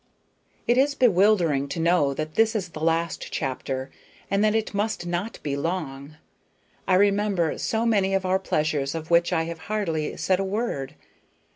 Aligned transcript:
It 0.65 0.79
is 0.79 0.95
bewildering 0.95 1.67
to 1.67 1.79
know 1.79 2.11
that 2.15 2.33
this 2.33 2.55
is 2.55 2.69
the 2.69 2.79
last 2.79 3.27
chapter, 3.31 3.91
and 4.31 4.43
that 4.43 4.55
it 4.55 4.73
must 4.73 5.05
not 5.05 5.37
be 5.43 5.55
long. 5.55 6.17
I 6.87 6.95
remember 6.95 7.59
so 7.59 7.85
many 7.85 8.15
of 8.15 8.25
our 8.25 8.39
pleasures 8.39 8.95
of 8.95 9.11
which 9.11 9.31
I 9.31 9.43
have 9.43 9.59
hardly 9.69 10.17
said 10.17 10.39
a 10.39 10.43
word. 10.43 10.95